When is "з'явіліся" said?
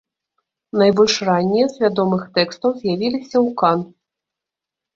2.81-3.35